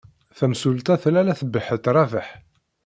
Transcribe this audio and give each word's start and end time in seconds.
Tamsulta 0.37 0.95
tella 1.01 1.21
la 1.25 1.39
tbeḥḥet 1.39 1.85
Rabaḥ. 1.95 2.27